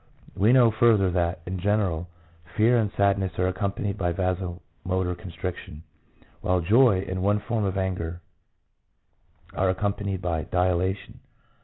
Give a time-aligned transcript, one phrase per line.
[0.35, 2.07] We know further that, in general,
[2.57, 5.83] fear and sadness are accompanied by vaso motor constriction,
[6.41, 8.19] while joy and one form of anger
[9.53, 11.19] are accompanied by dilation.